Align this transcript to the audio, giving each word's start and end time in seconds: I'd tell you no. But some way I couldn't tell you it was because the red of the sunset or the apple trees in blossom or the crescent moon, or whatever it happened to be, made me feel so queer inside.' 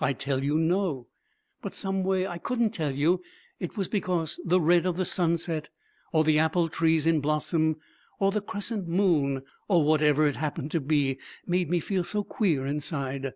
I'd 0.00 0.18
tell 0.18 0.42
you 0.42 0.56
no. 0.56 1.08
But 1.60 1.74
some 1.74 2.02
way 2.02 2.26
I 2.26 2.38
couldn't 2.38 2.70
tell 2.70 2.94
you 2.94 3.20
it 3.60 3.76
was 3.76 3.88
because 3.88 4.40
the 4.42 4.58
red 4.58 4.86
of 4.86 4.96
the 4.96 5.04
sunset 5.04 5.68
or 6.14 6.24
the 6.24 6.38
apple 6.38 6.70
trees 6.70 7.04
in 7.06 7.20
blossom 7.20 7.76
or 8.18 8.32
the 8.32 8.40
crescent 8.40 8.88
moon, 8.88 9.42
or 9.68 9.84
whatever 9.84 10.26
it 10.26 10.36
happened 10.36 10.70
to 10.70 10.80
be, 10.80 11.18
made 11.46 11.68
me 11.68 11.78
feel 11.78 12.04
so 12.04 12.24
queer 12.24 12.64
inside.' 12.64 13.34